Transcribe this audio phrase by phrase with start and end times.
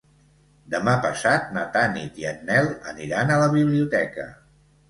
[0.73, 4.27] Demà passat na Tanit i en Nel aniran a la biblioteca.